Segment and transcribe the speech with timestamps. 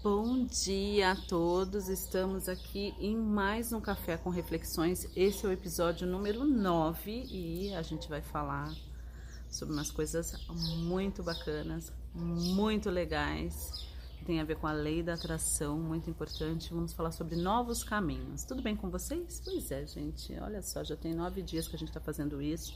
[0.00, 5.08] Bom dia a todos, estamos aqui em mais um Café com Reflexões.
[5.16, 8.72] Esse é o episódio número 9 e a gente vai falar
[9.50, 10.36] sobre umas coisas
[10.84, 13.84] muito bacanas, muito legais,
[14.18, 16.72] que tem a ver com a lei da atração, muito importante.
[16.72, 18.44] Vamos falar sobre novos caminhos.
[18.44, 19.42] Tudo bem com vocês?
[19.44, 22.72] Pois é, gente, olha só, já tem nove dias que a gente está fazendo isso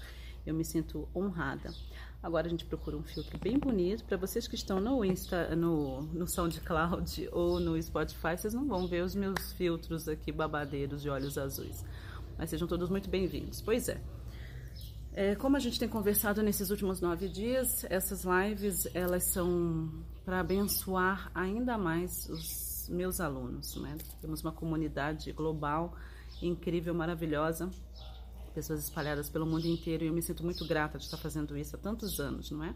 [0.47, 1.75] eu me sinto honrada.
[2.27, 4.03] Agora a gente procura um filtro bem bonito.
[4.03, 8.89] Para vocês que estão no Insta, no, no SoundCloud ou no Spotify, vocês não vão
[8.89, 11.85] ver os meus filtros aqui babadeiros de olhos azuis.
[12.37, 13.61] Mas sejam todos muito bem-vindos.
[13.61, 14.01] Pois é.
[15.13, 15.37] é.
[15.37, 19.89] Como a gente tem conversado nesses últimos nove dias, essas lives elas são
[20.25, 23.77] para abençoar ainda mais os meus alunos.
[23.77, 23.97] Né?
[24.21, 25.97] Temos uma comunidade global
[26.43, 27.71] incrível, maravilhosa
[28.57, 31.77] pessoas espalhadas pelo mundo inteiro e eu me sinto muito grata de estar fazendo isso
[31.77, 32.75] há tantos anos, não é?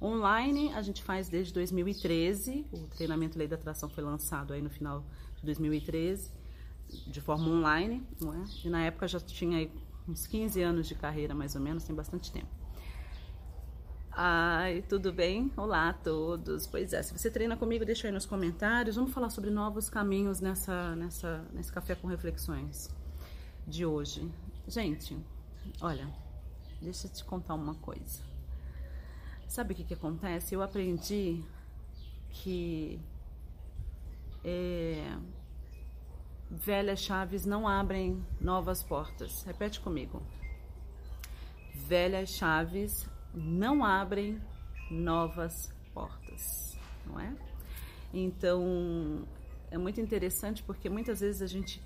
[0.00, 4.68] Online a gente faz desde 2013, o treinamento Lei da Atração foi lançado aí no
[4.68, 5.02] final
[5.36, 6.30] de 2013,
[7.06, 8.44] de forma online, não é?
[8.62, 9.72] E na época já tinha aí
[10.06, 12.48] uns 15 anos de carreira mais ou menos, tem bastante tempo.
[14.12, 15.50] Ai, tudo bem?
[15.56, 16.66] Olá a todos.
[16.66, 18.94] Pois é, se você treina comigo, deixa aí nos comentários.
[18.94, 22.94] Vamos falar sobre novos caminhos nessa, nessa, nesse café com reflexões
[23.66, 24.30] de hoje.
[24.66, 25.16] Gente,
[25.80, 26.08] olha,
[26.80, 28.22] deixa eu te contar uma coisa.
[29.46, 30.54] Sabe o que, que acontece?
[30.54, 31.44] Eu aprendi
[32.30, 32.98] que
[34.42, 35.16] é,
[36.50, 39.42] velhas chaves não abrem novas portas.
[39.42, 40.22] Repete comigo.
[41.74, 44.40] Velhas chaves não abrem
[44.90, 47.36] novas portas, não é?
[48.12, 49.26] Então,
[49.70, 51.82] é muito interessante porque muitas vezes a gente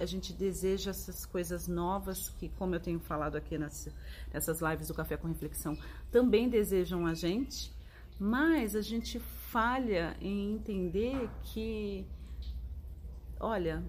[0.00, 3.86] a gente deseja essas coisas novas que, como eu tenho falado aqui nas,
[4.32, 5.76] nessas lives do Café com Reflexão,
[6.10, 7.70] também desejam a gente,
[8.18, 12.06] mas a gente falha em entender que,
[13.38, 13.84] olha,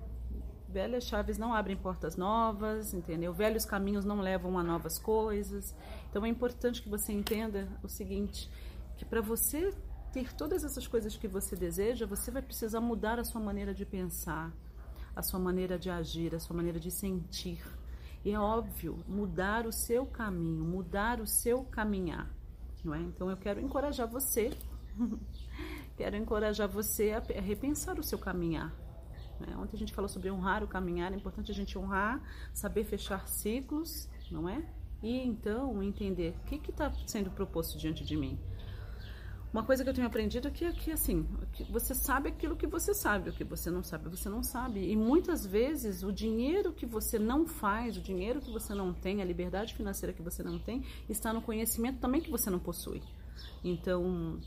[0.67, 3.33] velhas chaves não abrem portas novas, entendeu?
[3.33, 5.73] Velhos caminhos não levam a novas coisas.
[6.09, 8.49] Então é importante que você entenda o seguinte,
[8.97, 9.73] que para você
[10.11, 13.85] ter todas essas coisas que você deseja, você vai precisar mudar a sua maneira de
[13.85, 14.51] pensar
[15.15, 17.63] a sua maneira de agir, a sua maneira de sentir.
[18.23, 22.29] E é óbvio, mudar o seu caminho, mudar o seu caminhar,
[22.83, 22.99] não é?
[22.99, 24.51] Então eu quero encorajar você,
[25.97, 28.71] quero encorajar você a repensar o seu caminhar.
[29.39, 29.57] Né?
[29.57, 32.21] Ontem a gente falou sobre honrar o caminhar, é importante a gente honrar,
[32.53, 34.63] saber fechar ciclos, não é?
[35.01, 38.39] E então entender o que está sendo proposto diante de mim.
[39.53, 42.65] Uma coisa que eu tenho aprendido é que, que assim, que você sabe aquilo que
[42.65, 44.89] você sabe, o que você não sabe, você não sabe.
[44.89, 49.21] E muitas vezes o dinheiro que você não faz, o dinheiro que você não tem,
[49.21, 53.03] a liberdade financeira que você não tem, está no conhecimento também que você não possui.
[53.61, 54.39] Então,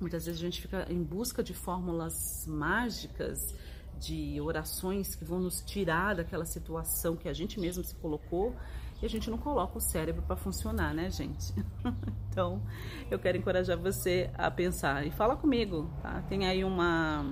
[0.00, 3.54] muitas vezes a gente fica em busca de fórmulas mágicas,
[4.00, 8.56] de orações que vão nos tirar daquela situação que a gente mesmo se colocou
[9.02, 11.54] e a gente não coloca o cérebro para funcionar, né, gente?
[12.28, 12.62] então,
[13.10, 16.22] eu quero encorajar você a pensar e fala comigo, tá?
[16.28, 17.24] Tem aí uma,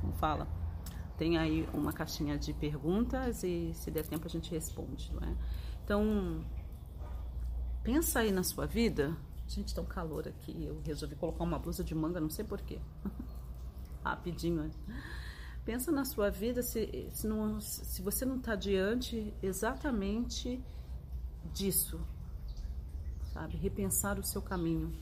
[0.00, 0.48] como fala?
[1.16, 5.36] Tem aí uma caixinha de perguntas e se der tempo a gente responde, não é?
[5.84, 6.44] Então,
[7.84, 9.16] pensa aí na sua vida.
[9.46, 10.64] Gente, tá um calor aqui.
[10.64, 12.80] Eu resolvi colocar uma blusa de manga, não sei porquê.
[14.02, 14.70] Rapidinho.
[15.64, 20.62] Pensa na sua vida se, se, não, se você não está diante exatamente
[21.52, 22.00] disso,
[23.32, 23.56] sabe?
[23.56, 24.92] Repensar o seu caminho,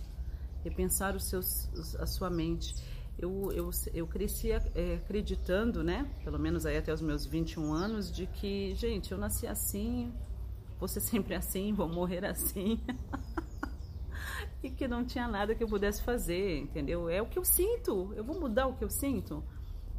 [0.65, 2.75] repensar os seus, a sua mente.
[3.19, 6.11] Eu, eu, eu cresci é, acreditando, né?
[6.25, 10.13] Pelo menos aí até os meus 21 anos, de que, gente, eu nasci assim,
[10.79, 12.81] vou ser sempre assim, vou morrer assim.
[14.63, 17.09] e que não tinha nada que eu pudesse fazer, entendeu?
[17.09, 19.43] É o que eu sinto, eu vou mudar o que eu sinto,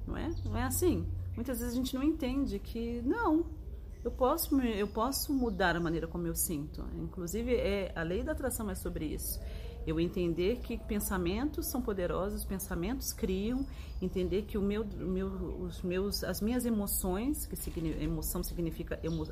[0.07, 0.29] não é?
[0.43, 1.05] Não é assim.
[1.35, 3.45] Muitas vezes a gente não entende que não,
[4.03, 6.83] eu posso, eu posso mudar a maneira como eu sinto.
[6.95, 9.39] Inclusive, é, a lei da atração é sobre isso.
[9.87, 13.65] Eu entender que pensamentos são poderosos, pensamentos criam,
[14.01, 15.27] entender que o meu, meu,
[15.61, 19.25] os meus, as minhas emoções, que emoção significa emo,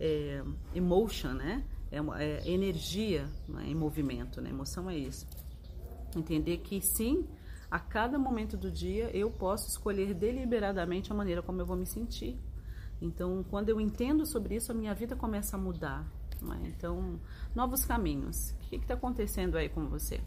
[0.00, 0.42] é,
[0.74, 1.64] emotion, né?
[1.90, 3.64] É, é energia né?
[3.66, 4.50] em movimento, né?
[4.50, 5.26] Emoção é isso.
[6.16, 7.26] Entender que sim,
[7.70, 11.86] a cada momento do dia eu posso escolher deliberadamente a maneira como eu vou me
[11.86, 12.38] sentir.
[13.00, 16.04] Então, quando eu entendo sobre isso, a minha vida começa a mudar.
[16.40, 16.68] É?
[16.68, 17.18] Então,
[17.54, 18.54] novos caminhos.
[18.64, 20.20] O que está acontecendo aí com você?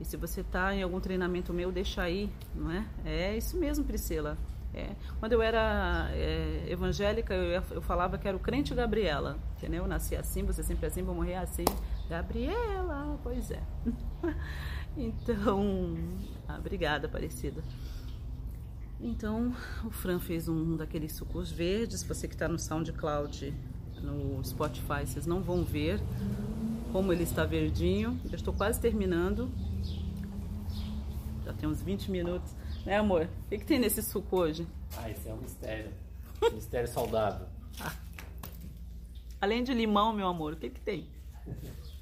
[0.00, 2.86] E se você está em algum treinamento meu, deixa aí, não é?
[3.04, 4.36] É isso mesmo, Priscila.
[4.74, 4.96] É.
[5.20, 9.84] Quando eu era é, evangélica, eu, eu, falava que era o crente Gabriela, entendeu?
[9.84, 11.64] Eu nasci assim, você sempre assim, vou morrer assim.
[12.08, 13.62] Gabriela, pois é.
[14.96, 15.96] então,
[16.48, 17.62] ah, obrigada, Aparecida.
[19.04, 19.54] Então,
[19.84, 22.02] o Fran fez um daqueles sucos verdes.
[22.02, 23.52] Você que está no SoundCloud,
[24.00, 26.00] no Spotify, vocês não vão ver
[26.90, 28.18] como ele está verdinho.
[28.24, 29.50] Já estou quase terminando.
[31.44, 32.54] Já tem uns 20 minutos.
[32.86, 33.28] Né, amor?
[33.44, 34.66] O que, que tem nesse suco hoje?
[34.96, 35.92] Ah, esse é um mistério.
[36.54, 37.46] mistério saudável.
[37.80, 37.94] Ah.
[39.38, 41.06] Além de limão, meu amor, o que, que tem?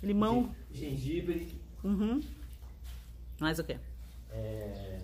[0.01, 0.55] Limão.
[0.71, 1.61] Gengibre.
[1.83, 2.23] Uhum.
[3.41, 3.77] Mais o quê?
[4.31, 5.01] É...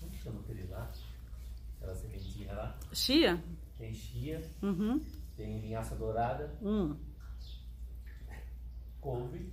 [0.00, 0.59] Como chama aquele
[2.60, 2.78] lá?
[2.92, 3.42] Chia?
[3.78, 4.42] Tem chia.
[4.62, 5.00] Uhum.
[5.36, 6.54] Tem linhaça dourada.
[6.62, 6.96] Hum.
[9.00, 9.52] Couve.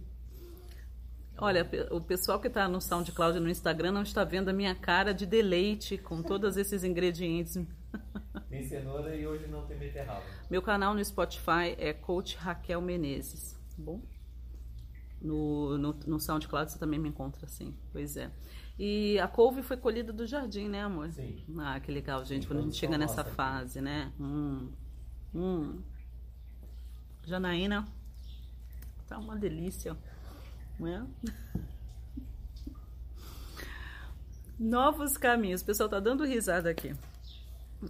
[1.39, 5.13] Olha, o pessoal que está no SoundCloud no Instagram não está vendo a minha cara
[5.13, 7.55] de deleite com todos esses ingredientes.
[8.49, 10.23] Tem cenoura e hoje não tem beterraba.
[10.49, 14.01] Meu canal no Spotify é Coach Raquel Menezes, tá bom?
[15.21, 18.31] No, no, no SoundCloud você também me encontra assim, pois é.
[18.79, 21.11] E a couve foi colhida do jardim, né, amor?
[21.11, 21.43] Sim.
[21.57, 24.11] Ah, que legal, gente, Sim, quando a gente chega nessa fase, né?
[24.19, 24.71] Hum,
[25.33, 25.81] hum.
[27.25, 27.87] Janaína,
[29.07, 29.97] tá uma delícia,
[30.79, 31.05] não é?
[34.59, 36.95] Novos caminhos, o pessoal tá dando risada aqui.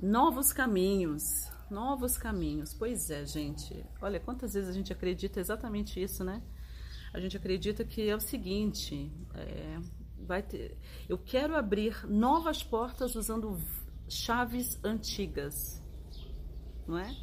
[0.01, 2.73] Novos caminhos, novos caminhos.
[2.73, 3.85] Pois é, gente.
[4.01, 6.41] Olha quantas vezes a gente acredita exatamente isso, né?
[7.13, 9.79] A gente acredita que é o seguinte: é,
[10.27, 10.77] vai ter,
[11.07, 13.57] eu quero abrir novas portas usando
[14.07, 15.81] chaves antigas,
[16.87, 17.15] não é?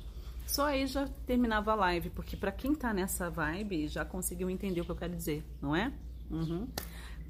[0.47, 4.81] Só aí já terminava a live, porque para quem tá nessa vibe já conseguiu entender
[4.81, 5.93] o que eu quero dizer, não é?
[6.31, 6.69] Uhum.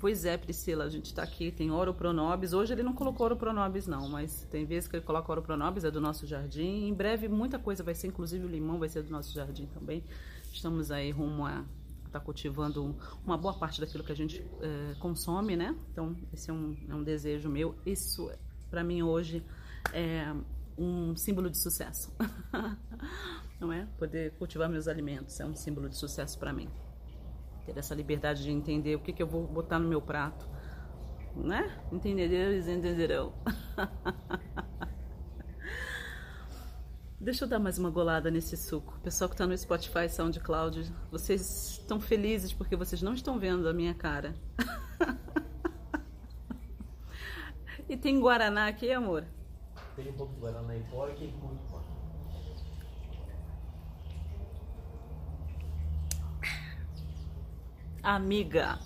[0.00, 2.52] Pois é, Priscila, a gente está aqui, tem Oro Pronobis.
[2.52, 5.84] Hoje ele não colocou Oro Pronobis, não, mas tem vezes que ele coloca Oro Pronobis,
[5.84, 6.88] é do nosso jardim.
[6.88, 10.04] Em breve muita coisa vai ser, inclusive o limão vai ser do nosso jardim também.
[10.52, 11.64] Estamos aí rumo a
[12.14, 15.76] estar tá cultivando uma boa parte daquilo que a gente é, consome, né?
[15.90, 17.74] Então, esse é um, é um desejo meu.
[17.84, 18.30] Isso,
[18.70, 19.44] para mim, hoje
[19.92, 20.34] é
[20.78, 22.12] um símbolo de sucesso.
[23.60, 23.86] não é?
[23.98, 26.68] Poder cultivar meus alimentos é um símbolo de sucesso para mim
[27.64, 30.46] ter essa liberdade de entender o que, que eu vou botar no meu prato,
[31.34, 31.74] né?
[31.90, 33.32] Entendedores entenderão.
[37.24, 39.00] Deixa eu dar mais uma golada nesse suco.
[39.02, 43.72] Pessoal que está no Spotify, SoundCloud, vocês estão felizes porque vocês não estão vendo a
[43.72, 44.34] minha cara.
[47.88, 49.24] e tem Guaraná aqui, amor?
[49.96, 51.64] Tem um pouco de Guaraná em pó e quem curte
[58.02, 58.78] amiga.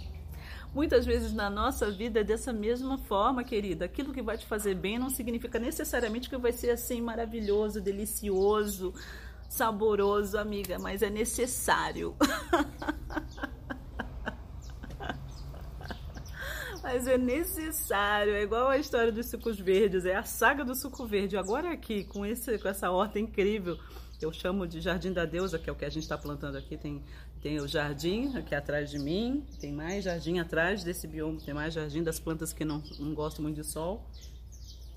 [0.74, 3.86] Muitas vezes na nossa vida é dessa mesma forma, querida.
[3.86, 8.92] Aquilo que vai te fazer bem não significa necessariamente que vai ser assim maravilhoso, delicioso,
[9.48, 12.14] saboroso, amiga, mas é necessário.
[16.82, 18.34] mas é necessário.
[18.34, 21.36] É igual a história dos sucos verdes, é a saga do suco verde.
[21.36, 23.78] Agora aqui, com, esse, com essa horta incrível,
[24.20, 26.76] eu chamo de Jardim da Deusa, que é o que a gente está plantando aqui.
[26.76, 27.02] Tem
[27.40, 31.72] tem o jardim aqui atrás de mim, tem mais jardim atrás desse bioma, tem mais
[31.72, 34.04] jardim das plantas que não, não gostam muito de sol,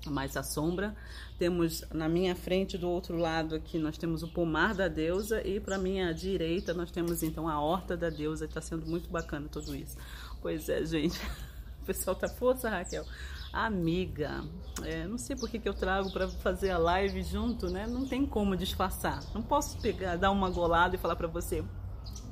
[0.06, 0.94] mais a sombra.
[1.38, 5.60] Temos na minha frente, do outro lado aqui, nós temos o pomar da deusa e
[5.60, 8.44] para minha direita nós temos então a horta da deusa.
[8.44, 9.96] Está sendo muito bacana tudo isso.
[10.40, 11.20] Pois é, gente.
[11.82, 13.04] O pessoal tá força, Raquel.
[13.52, 14.44] Amiga,
[14.84, 17.88] é, não sei por que, que eu trago para fazer a live junto, né?
[17.88, 19.20] Não tem como disfarçar.
[19.34, 21.64] Não posso pegar, dar uma golada e falar para você,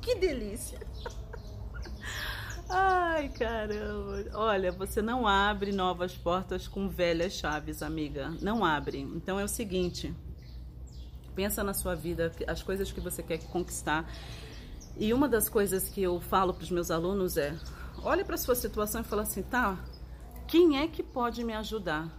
[0.01, 0.79] que delícia!
[2.69, 4.25] Ai, caramba.
[4.33, 8.33] Olha, você não abre novas portas com velhas chaves, amiga.
[8.41, 8.99] Não abre.
[8.99, 10.15] Então é o seguinte:
[11.35, 14.09] pensa na sua vida, as coisas que você quer conquistar.
[14.97, 17.53] E uma das coisas que eu falo para os meus alunos é:
[18.03, 19.77] olhe para a sua situação e fala assim, tá?
[20.47, 22.09] Quem é que pode me ajudar?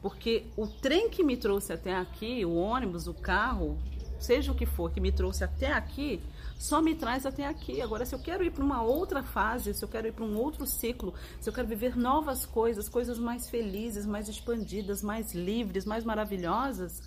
[0.00, 3.78] Porque o trem que me trouxe até aqui, o ônibus, o carro,
[4.18, 6.20] seja o que for que me trouxe até aqui,
[6.58, 7.80] só me traz até aqui.
[7.80, 10.36] Agora, se eu quero ir para uma outra fase, se eu quero ir para um
[10.36, 15.84] outro ciclo, se eu quero viver novas coisas, coisas mais felizes, mais expandidas, mais livres,
[15.84, 16.98] mais maravilhosas,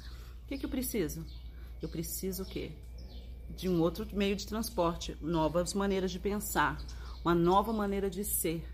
[0.43, 1.25] o que, que eu preciso?
[1.81, 2.71] Eu preciso o quê?
[3.49, 6.77] De um outro meio de transporte, novas maneiras de pensar,
[7.23, 8.65] uma nova maneira de ser.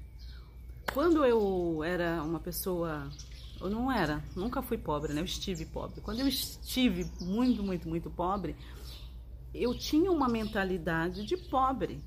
[0.93, 3.09] Quando eu era uma pessoa
[3.59, 5.21] eu não era, nunca fui pobre, né?
[5.21, 6.01] Eu estive pobre.
[6.01, 8.55] Quando eu estive muito, muito, muito pobre,
[9.53, 12.03] eu tinha uma mentalidade de pobre.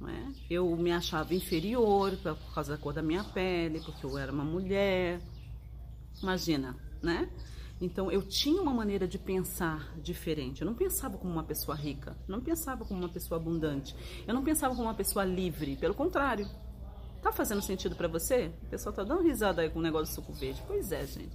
[0.00, 0.34] Né?
[0.50, 4.44] Eu me achava inferior por causa da cor da minha pele, porque eu era uma
[4.44, 5.20] mulher.
[6.20, 7.30] Imagina, né?
[7.80, 10.62] Então eu tinha uma maneira de pensar diferente.
[10.62, 13.94] Eu não pensava como uma pessoa rica, não pensava como uma pessoa abundante,
[14.26, 15.76] eu não pensava como uma pessoa livre.
[15.76, 16.48] Pelo contrário,
[17.22, 18.52] Tá fazendo sentido para você?
[18.64, 20.60] O pessoal tá dando risada aí com o negócio do suco verde.
[20.66, 21.32] Pois é, gente.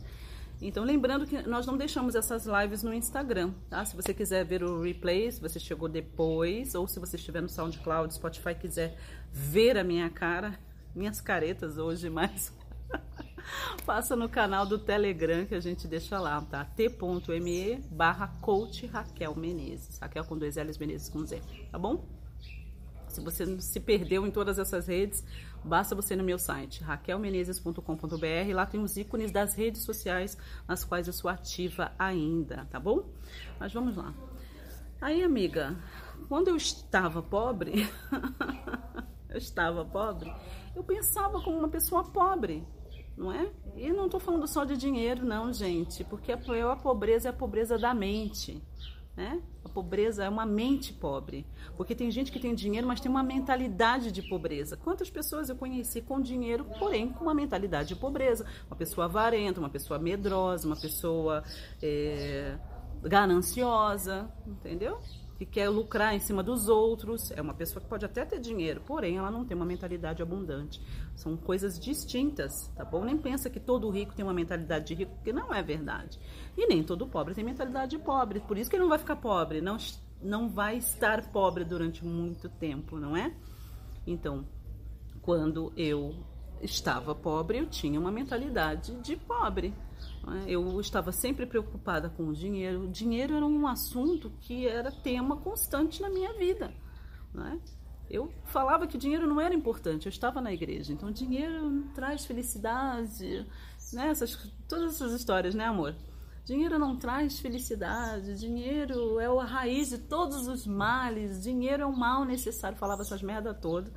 [0.62, 3.86] Então, lembrando que nós não deixamos essas lives no Instagram, tá?
[3.86, 7.48] Se você quiser ver o replay, se você chegou depois, ou se você estiver no
[7.48, 8.98] SoundCloud, Spotify, quiser
[9.32, 10.60] ver a minha cara,
[10.96, 12.52] minhas caretas hoje, mas
[13.86, 16.66] passa no canal do Telegram que a gente deixa lá, tá?
[16.66, 20.00] t.me barra coach Raquel Menezes.
[20.00, 21.40] Raquel com dois L's, Menezes com Z,
[21.72, 22.17] tá bom?
[23.18, 25.24] Se você se perdeu em todas essas redes,
[25.64, 28.54] basta você ir no meu site, raquelmenezes.com.br.
[28.54, 33.10] Lá tem os ícones das redes sociais nas quais eu sou ativa ainda, tá bom?
[33.60, 34.14] Mas vamos lá.
[35.02, 35.76] Aí, amiga,
[36.30, 37.90] quando eu estava pobre,
[39.32, 40.32] eu estava pobre,
[40.76, 42.64] eu pensava como uma pessoa pobre,
[43.18, 43.52] não é?
[43.76, 47.80] E não estou falando só de dinheiro, não, gente, porque a pobreza é a pobreza
[47.80, 48.62] da mente.
[49.16, 49.42] Né?
[49.78, 54.12] Pobreza é uma mente pobre, porque tem gente que tem dinheiro, mas tem uma mentalidade
[54.12, 54.76] de pobreza.
[54.76, 58.44] Quantas pessoas eu conheci com dinheiro, porém com uma mentalidade de pobreza?
[58.66, 61.44] Uma pessoa avarenta, uma pessoa medrosa, uma pessoa
[61.80, 62.58] é,
[63.04, 65.00] gananciosa, entendeu?
[65.38, 67.32] Que quer lucrar em cima dos outros.
[67.32, 70.82] É uma pessoa que pode até ter dinheiro, porém ela não tem uma mentalidade abundante.
[71.16, 73.04] São coisas distintas, tá bom?
[73.06, 76.20] Nem pensa que todo rico tem uma mentalidade de rico, porque não é verdade.
[76.58, 78.40] E nem todo pobre tem mentalidade de pobre.
[78.40, 79.78] Por isso que ele não vai ficar pobre, não,
[80.22, 83.32] não vai estar pobre durante muito tempo, não é?
[84.06, 84.48] Então,
[85.22, 86.16] quando eu
[86.62, 89.74] estava pobre, eu tinha uma mentalidade de pobre.
[90.26, 90.46] Né?
[90.48, 92.84] Eu estava sempre preocupada com o dinheiro.
[92.84, 96.74] O dinheiro era um assunto que era tema constante na minha vida.
[97.34, 97.60] Né?
[98.10, 100.94] Eu falava que dinheiro não era importante, eu estava na igreja.
[100.94, 103.46] Então, dinheiro traz felicidade,
[103.92, 104.08] né?
[104.10, 104.36] essas,
[104.68, 105.96] todas essas histórias, né, amor?
[106.46, 111.92] Dinheiro não traz felicidade, dinheiro é a raiz de todos os males, dinheiro é o
[111.92, 112.78] mal necessário.
[112.78, 113.92] Falava essas merda toda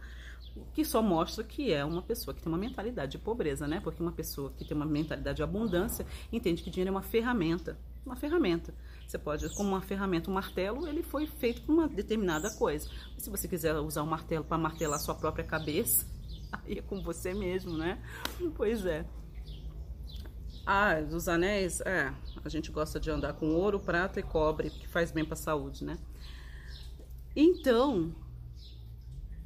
[0.72, 3.80] que só mostra que é uma pessoa que tem uma mentalidade de pobreza, né?
[3.80, 7.78] Porque uma pessoa que tem uma mentalidade de abundância entende que dinheiro é uma ferramenta,
[8.04, 8.74] uma ferramenta.
[9.06, 12.88] Você pode, como uma ferramenta, um martelo, ele foi feito para uma determinada coisa.
[13.18, 16.06] se você quiser usar um martelo para martelar sua própria cabeça,
[16.52, 17.98] aí é com você mesmo, né?
[18.54, 19.04] Pois é.
[20.64, 22.12] Ah, os anéis, é,
[22.44, 25.36] a gente gosta de andar com ouro, prata e cobre, que faz bem para a
[25.36, 25.98] saúde, né?
[27.34, 28.14] Então,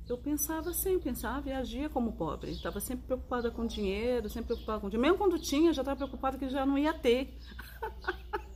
[0.09, 2.51] eu pensava assim, pensava e agia como pobre.
[2.51, 5.03] Estava sempre preocupada com dinheiro, sempre preocupada com dinheiro.
[5.03, 7.39] Mesmo quando tinha, já estava preocupada que já não ia ter.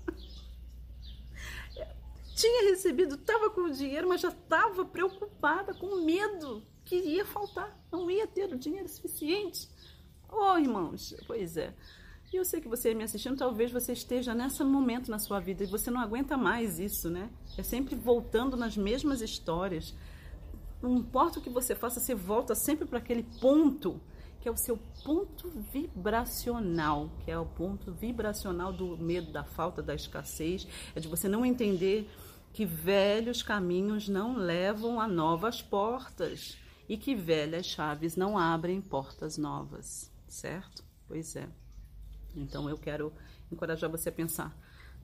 [2.37, 7.77] tinha recebido, estava com o dinheiro, mas já estava preocupada, com medo que ia faltar.
[7.91, 9.71] Não ia ter o dinheiro suficiente.
[10.31, 11.75] Oh, irmãos, pois é.
[12.31, 15.65] E eu sei que você me assistindo, talvez você esteja nesse momento na sua vida
[15.65, 17.31] e você não aguenta mais isso, né?
[17.57, 19.95] É sempre voltando nas mesmas histórias
[20.81, 24.01] não importa o que você faça, você volta sempre para aquele ponto
[24.41, 29.83] que é o seu ponto vibracional, que é o ponto vibracional do medo, da falta,
[29.83, 32.09] da escassez, é de você não entender
[32.53, 36.57] que velhos caminhos não levam a novas portas
[36.89, 40.85] e que velhas chaves não abrem portas novas, certo?
[41.07, 41.49] Pois é.
[42.35, 43.13] Então eu quero
[43.51, 44.57] encorajar você a pensar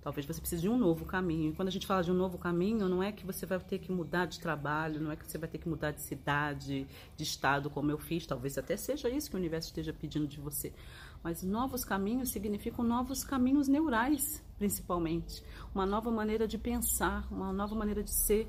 [0.05, 1.51] Talvez você precise de um novo caminho.
[1.51, 3.79] E quando a gente fala de um novo caminho, não é que você vai ter
[3.79, 7.23] que mudar de trabalho, não é que você vai ter que mudar de cidade, de
[7.23, 8.27] estado, como eu fiz.
[8.27, 10.75] Talvez até seja isso que o universo esteja pedindo de você.
[11.23, 15.43] Mas novos caminhos significam novos caminhos neurais, principalmente.
[15.75, 18.47] Uma nova maneira de pensar, uma nova maneira de ser.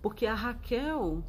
[0.00, 1.22] Porque a Raquel,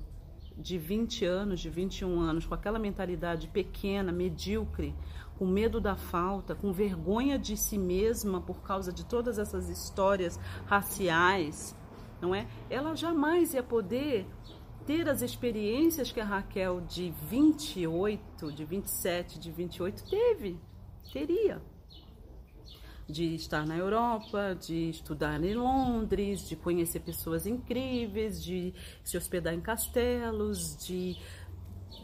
[0.57, 4.95] de 20 anos, de 21 anos, com aquela mentalidade pequena, medíocre,
[5.37, 10.39] com medo da falta, com vergonha de si mesma por causa de todas essas histórias
[10.65, 11.75] raciais,
[12.21, 12.47] não é?
[12.69, 14.25] Ela jamais ia poder
[14.85, 20.57] ter as experiências que a Raquel de 28, de 27, de 28 teve,
[21.11, 21.61] teria.
[23.05, 29.53] De estar na Europa, de estudar em Londres, de conhecer pessoas incríveis, de se hospedar
[29.53, 31.17] em castelos, de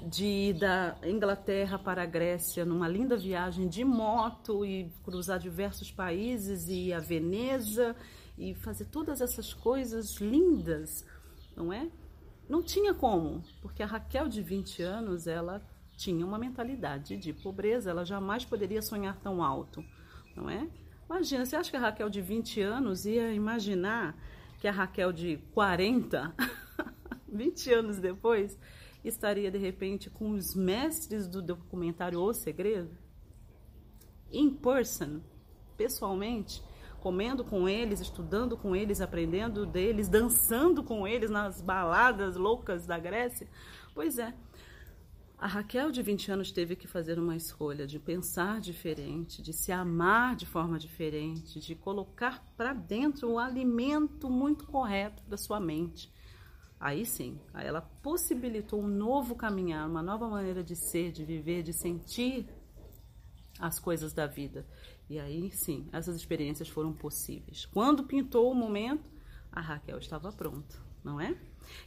[0.07, 5.91] de ir da Inglaterra para a Grécia numa linda viagem de moto e cruzar diversos
[5.91, 7.95] países e ir a Veneza
[8.37, 11.05] e fazer todas essas coisas lindas,
[11.55, 11.89] não é?
[12.49, 15.61] Não tinha como, porque a Raquel de 20 anos, ela
[15.95, 19.83] tinha uma mentalidade de pobreza, ela jamais poderia sonhar tão alto,
[20.35, 20.67] não é?
[21.09, 24.17] Imagina, você acha que a Raquel de 20 anos ia imaginar
[24.59, 26.33] que a Raquel de 40,
[27.27, 28.57] 20 anos depois,
[29.03, 32.97] estaria de repente com os mestres do documentário O Segredo?
[34.31, 35.21] In person,
[35.77, 36.63] pessoalmente,
[36.99, 42.97] comendo com eles, estudando com eles, aprendendo deles, dançando com eles nas baladas loucas da
[42.97, 43.47] Grécia?
[43.93, 44.33] Pois é.
[45.37, 49.73] A Raquel de 20 anos teve que fazer uma escolha de pensar diferente, de se
[49.73, 56.09] amar de forma diferente, de colocar para dentro o alimento muito correto da sua mente.
[56.83, 61.63] Aí sim, aí ela possibilitou um novo caminhar, uma nova maneira de ser, de viver,
[61.63, 62.45] de sentir
[63.57, 64.67] as coisas da vida.
[65.09, 67.65] E aí sim, essas experiências foram possíveis.
[67.65, 69.09] Quando pintou o momento,
[69.49, 71.37] a Raquel estava pronta, não é?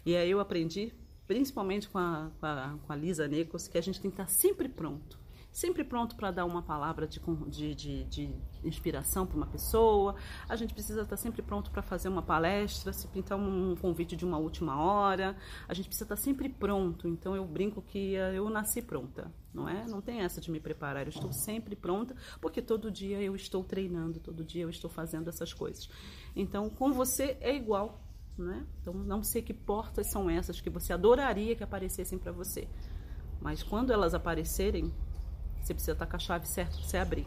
[0.02, 0.94] E aí eu aprendi,
[1.26, 4.28] principalmente com a, com a, com a Lisa Nichols, que a gente tem que estar
[4.28, 5.25] sempre pronto
[5.56, 10.14] sempre pronto para dar uma palavra de, de, de, de inspiração para uma pessoa,
[10.46, 14.22] a gente precisa estar sempre pronto para fazer uma palestra, se pintar um convite de
[14.22, 15.34] uma última hora,
[15.66, 17.08] a gente precisa estar sempre pronto.
[17.08, 19.86] Então eu brinco que eu nasci pronta, não é?
[19.86, 23.64] Não tem essa de me preparar, eu estou sempre pronta, porque todo dia eu estou
[23.64, 25.88] treinando, todo dia eu estou fazendo essas coisas.
[26.34, 28.02] Então com você é igual.
[28.38, 28.62] é?
[28.82, 32.68] Então, não sei que portas são essas que você adoraria que aparecessem para você.
[33.40, 34.92] Mas quando elas aparecerem,
[35.66, 37.26] você precisa estar com a chave certa para você abrir.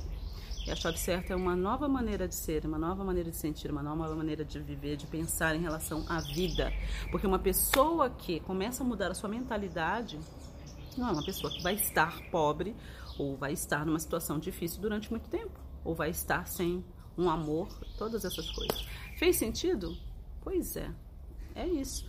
[0.65, 3.72] E a chave certa é uma nova maneira de ser, uma nova maneira de sentir,
[3.72, 6.72] uma nova maneira de viver, de pensar em relação à vida.
[7.12, 10.19] Porque uma pessoa que começa a mudar a sua mentalidade
[10.98, 12.75] não é uma pessoa que vai estar pobre
[13.17, 16.84] ou vai estar numa situação difícil durante muito tempo, ou vai estar sem
[17.17, 17.67] um amor,
[17.98, 18.88] todas essas coisas.
[19.17, 19.98] Fez sentido?
[20.41, 20.89] Pois é,
[21.53, 22.05] é isso.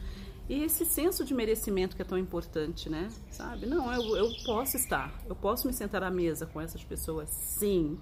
[0.51, 3.09] E esse senso de merecimento que é tão importante, né?
[3.31, 3.67] Sabe?
[3.67, 7.97] Não, eu, eu posso estar, eu posso me sentar à mesa com essas pessoas, sim,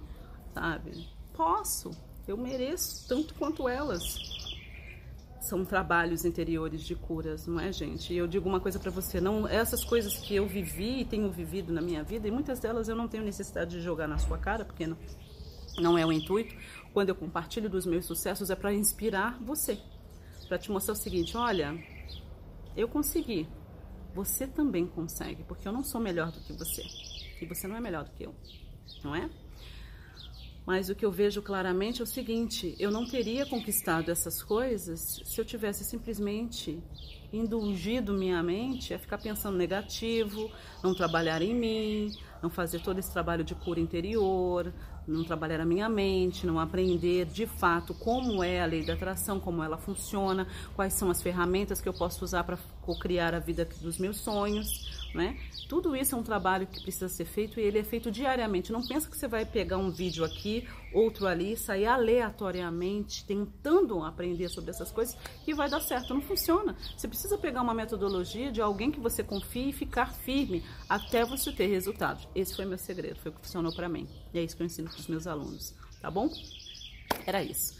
[0.55, 1.07] sabe?
[1.35, 1.91] Posso,
[2.27, 4.17] eu mereço tanto quanto elas.
[5.43, 8.15] São trabalhos interiores de curas, não é, gente?
[8.15, 11.31] E eu digo uma coisa para você, não essas coisas que eu vivi e tenho
[11.31, 14.39] vivido na minha vida, e muitas delas eu não tenho necessidade de jogar na sua
[14.39, 14.97] cara, porque não,
[15.77, 16.55] não é o intuito.
[16.95, 19.79] Quando eu compartilho dos meus sucessos é para inspirar você,
[20.49, 21.77] para te mostrar o seguinte, olha,
[22.79, 23.49] eu consegui.
[24.15, 26.83] Você também consegue, porque eu não sou melhor do que você.
[27.41, 28.35] E você não é melhor do que eu,
[29.05, 29.29] não é?
[30.65, 35.21] Mas o que eu vejo claramente é o seguinte: eu não teria conquistado essas coisas
[35.25, 36.83] se eu tivesse simplesmente
[37.33, 40.51] indulgido minha mente a ficar pensando negativo,
[40.83, 44.73] não trabalhar em mim, não fazer todo esse trabalho de cura interior,
[45.09, 49.41] não trabalhar a minha mente, não aprender de fato como é a lei da atração,
[49.41, 52.59] como ela funciona, quais são as ferramentas que eu posso usar para
[53.01, 54.88] criar a vida dos meus sonhos,
[55.19, 55.37] né?
[55.69, 58.73] Tudo isso é um trabalho que precisa ser feito e ele é feito diariamente.
[58.73, 64.49] Não pensa que você vai pegar um vídeo aqui, outro ali, sair aleatoriamente tentando aprender
[64.49, 66.15] sobre essas coisas que vai dar certo.
[66.15, 66.77] Não funciona.
[66.97, 71.53] Você precisa pegar uma metodologia de alguém que você confie e ficar firme até você
[71.53, 72.29] ter resultados.
[72.35, 74.09] Esse foi meu segredo, foi o que funcionou para mim.
[74.33, 76.31] E é isso que eu ensino para os meus alunos, tá bom?
[77.27, 77.77] Era isso.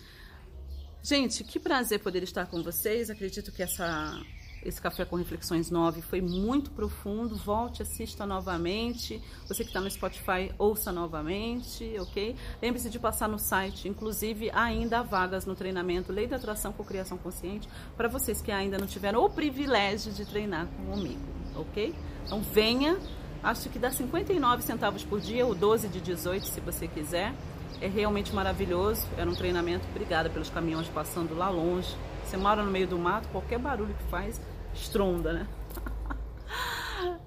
[1.01, 3.09] Gente, que prazer poder estar com vocês.
[3.09, 4.21] Acredito que essa
[4.65, 7.37] esse Café com Reflexões 9 foi muito profundo.
[7.37, 9.23] Volte, assista novamente.
[9.47, 12.35] Você que está no Spotify, ouça novamente, ok?
[12.61, 13.89] Lembre-se de passar no site.
[13.89, 18.51] Inclusive, ainda há vagas no treinamento Lei da Atração com Criação Consciente para vocês que
[18.51, 21.23] ainda não tiveram o privilégio de treinar comigo,
[21.55, 21.95] ok?
[22.25, 22.99] Então, venha.
[23.41, 27.33] Acho que dá 59 centavos por dia, ou 12 de 18, se você quiser.
[27.81, 29.07] É realmente maravilhoso.
[29.17, 29.87] Era um treinamento.
[29.91, 31.95] Obrigada pelos caminhões passando lá longe
[32.29, 34.39] você mora no meio do mato, qualquer barulho que faz,
[34.81, 35.49] estronda, né?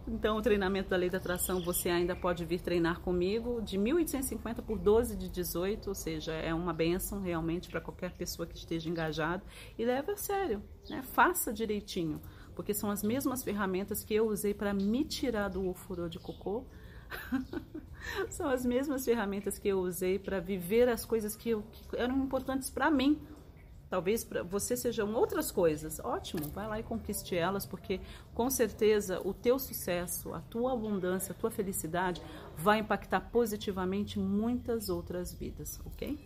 [0.07, 4.61] Então, o treinamento da lei da atração, você ainda pode vir treinar comigo de 1.850
[4.61, 8.89] por 12 de 18, ou seja, é uma benção realmente para qualquer pessoa que esteja
[8.89, 9.41] engajada.
[9.79, 11.01] E leve a sério, né?
[11.01, 12.19] faça direitinho,
[12.55, 16.65] porque são as mesmas ferramentas que eu usei para me tirar do ofurô de cocô.
[18.29, 22.17] são as mesmas ferramentas que eu usei para viver as coisas que, eu, que eram
[22.17, 23.21] importantes para mim,
[23.91, 25.99] Talvez para você sejam outras coisas.
[25.99, 27.99] Ótimo, vai lá e conquiste elas, porque
[28.33, 32.21] com certeza o teu sucesso, a tua abundância, a tua felicidade
[32.55, 36.17] vai impactar positivamente muitas outras vidas, ok?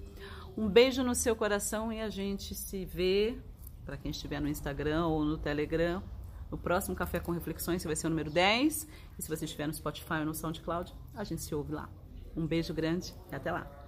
[0.55, 3.35] Um beijo no seu coração e a gente se vê,
[3.83, 6.03] para quem estiver no Instagram ou no Telegram,
[6.51, 8.87] no próximo Café com Reflexões, que vai ser o número 10.
[9.17, 11.89] E se você estiver no Spotify ou no SoundCloud, a gente se ouve lá.
[12.37, 13.84] Um beijo grande e até lá.